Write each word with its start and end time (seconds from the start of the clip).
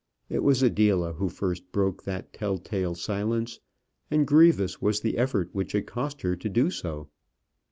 It 0.31 0.41
was 0.41 0.63
Adela 0.63 1.13
who 1.13 1.29
first 1.29 1.71
broke 1.71 2.05
that 2.05 2.33
tell 2.33 2.57
tale 2.57 2.95
silence; 2.95 3.59
and 4.09 4.25
grievous 4.25 4.81
was 4.81 5.01
the 5.01 5.15
effort 5.15 5.51
which 5.53 5.75
it 5.75 5.85
cost 5.85 6.23
her 6.23 6.35
to 6.35 6.49
do 6.49 6.71
so. 6.71 7.09